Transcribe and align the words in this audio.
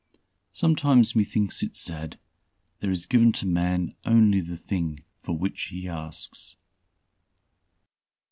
Sometimes 0.51 1.15
methinks 1.15 1.61
it 1.61 1.77
sad, 1.77 2.17
there 2.79 2.89
is 2.89 3.05
given 3.05 3.31
to 3.33 3.45
man 3.45 3.93
only 4.03 4.41
the 4.41 4.57
thing 4.57 5.03
for 5.21 5.37
which 5.37 5.61
he 5.65 5.87
asks. 5.87 6.55